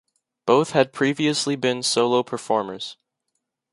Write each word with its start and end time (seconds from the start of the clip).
Both 0.47 0.71
had 0.71 0.93
previously 0.93 1.55
been 1.55 1.83
solo 1.83 2.23
performers. 2.23 2.97